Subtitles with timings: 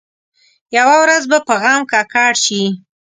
[0.77, 2.63] یوه ورځ به په غم ککړ شي.